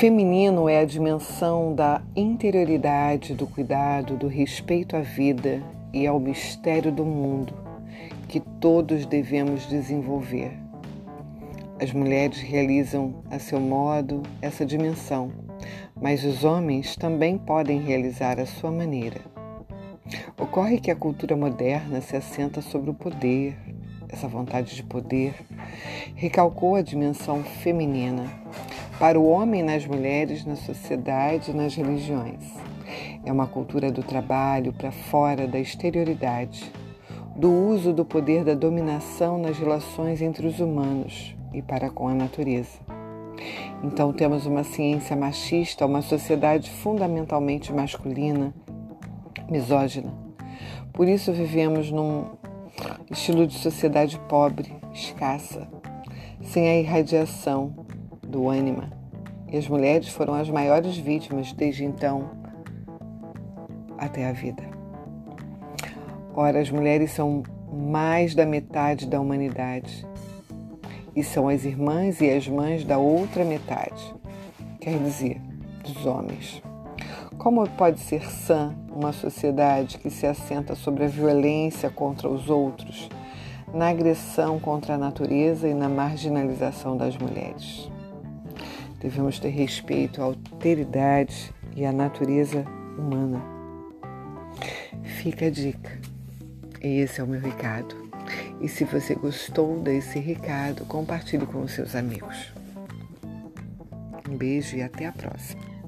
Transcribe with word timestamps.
feminino 0.00 0.66
é 0.66 0.78
a 0.78 0.84
dimensão 0.86 1.74
da 1.74 2.00
interioridade, 2.16 3.34
do 3.34 3.46
cuidado, 3.46 4.16
do 4.16 4.28
respeito 4.28 4.96
à 4.96 5.00
vida 5.00 5.62
e 5.92 6.06
ao 6.06 6.18
mistério 6.18 6.90
do 6.90 7.04
mundo 7.04 7.52
que 8.26 8.40
todos 8.40 9.04
devemos 9.04 9.68
desenvolver. 9.68 10.52
As 11.78 11.92
mulheres 11.92 12.38
realizam 12.38 13.22
a 13.30 13.38
seu 13.38 13.60
modo 13.60 14.22
essa 14.40 14.64
dimensão, 14.64 15.32
mas 16.00 16.24
os 16.24 16.44
homens 16.44 16.96
também 16.96 17.36
podem 17.36 17.78
realizar 17.78 18.40
a 18.40 18.46
sua 18.46 18.70
maneira. 18.70 19.20
Ocorre 20.38 20.80
que 20.80 20.90
a 20.90 20.96
cultura 20.96 21.36
moderna 21.36 22.00
se 22.00 22.16
assenta 22.16 22.62
sobre 22.62 22.88
o 22.88 22.94
poder, 22.94 23.54
essa 24.08 24.26
vontade 24.26 24.74
de 24.74 24.82
poder, 24.82 25.34
recalcou 26.14 26.74
a 26.74 26.80
dimensão 26.80 27.44
feminina 27.44 28.24
para 29.00 29.18
o 29.18 29.26
homem 29.26 29.62
nas 29.62 29.86
mulheres, 29.86 30.44
na 30.44 30.56
sociedade 30.56 31.54
nas 31.54 31.74
religiões. 31.74 32.44
É 33.24 33.32
uma 33.32 33.46
cultura 33.46 33.90
do 33.90 34.02
trabalho 34.02 34.74
para 34.74 34.92
fora 34.92 35.48
da 35.48 35.58
exterioridade, 35.58 36.70
do 37.34 37.50
uso 37.50 37.94
do 37.94 38.04
poder 38.04 38.44
da 38.44 38.52
dominação 38.52 39.38
nas 39.38 39.58
relações 39.58 40.20
entre 40.20 40.46
os 40.46 40.60
humanos 40.60 41.34
e 41.54 41.62
para 41.62 41.88
com 41.88 42.08
a 42.08 42.14
natureza. 42.14 42.78
Então 43.82 44.12
temos 44.12 44.44
uma 44.44 44.64
ciência 44.64 45.16
machista, 45.16 45.86
uma 45.86 46.02
sociedade 46.02 46.70
fundamentalmente 46.70 47.72
masculina, 47.72 48.52
misógina. 49.50 50.12
Por 50.92 51.08
isso 51.08 51.32
vivemos 51.32 51.90
num 51.90 52.26
estilo 53.10 53.46
de 53.46 53.54
sociedade 53.54 54.20
pobre, 54.28 54.70
escassa, 54.92 55.66
sem 56.42 56.68
a 56.68 56.76
irradiação 56.76 57.88
do 58.30 58.48
ânima. 58.48 58.90
E 59.52 59.56
as 59.56 59.68
mulheres 59.68 60.08
foram 60.08 60.34
as 60.34 60.48
maiores 60.48 60.96
vítimas 60.96 61.52
desde 61.52 61.84
então 61.84 62.30
até 63.98 64.26
a 64.26 64.32
vida. 64.32 64.62
Ora, 66.34 66.60
as 66.60 66.70
mulheres 66.70 67.10
são 67.10 67.42
mais 67.70 68.34
da 68.34 68.46
metade 68.46 69.06
da 69.06 69.20
humanidade 69.20 70.06
e 71.14 71.22
são 71.22 71.48
as 71.48 71.64
irmãs 71.64 72.20
e 72.20 72.30
as 72.30 72.48
mães 72.48 72.84
da 72.84 72.98
outra 72.98 73.44
metade, 73.44 74.14
quer 74.80 74.96
dizer, 74.98 75.40
dos 75.84 76.06
homens. 76.06 76.62
Como 77.36 77.68
pode 77.70 78.00
ser 78.00 78.30
sã 78.30 78.74
uma 78.94 79.12
sociedade 79.12 79.98
que 79.98 80.10
se 80.10 80.26
assenta 80.26 80.74
sobre 80.74 81.04
a 81.04 81.08
violência 81.08 81.90
contra 81.90 82.28
os 82.28 82.48
outros, 82.48 83.08
na 83.72 83.88
agressão 83.88 84.58
contra 84.58 84.94
a 84.94 84.98
natureza 84.98 85.68
e 85.68 85.74
na 85.74 85.88
marginalização 85.88 86.96
das 86.96 87.16
mulheres? 87.16 87.90
Devemos 89.00 89.38
ter 89.38 89.48
respeito 89.48 90.20
à 90.20 90.24
alteridade 90.26 91.52
e 91.74 91.84
à 91.84 91.92
natureza 91.92 92.64
humana. 92.98 93.42
Fica 95.02 95.46
a 95.46 95.50
dica. 95.50 95.98
E 96.82 97.00
esse 97.00 97.20
é 97.20 97.24
o 97.24 97.26
meu 97.26 97.40
recado. 97.40 98.10
E 98.60 98.68
se 98.68 98.84
você 98.84 99.14
gostou 99.14 99.80
desse 99.80 100.18
recado, 100.18 100.84
compartilhe 100.84 101.46
com 101.46 101.62
os 101.62 101.72
seus 101.72 101.94
amigos. 101.94 102.52
Um 104.28 104.36
beijo 104.36 104.76
e 104.76 104.82
até 104.82 105.06
a 105.06 105.12
próxima. 105.12 105.79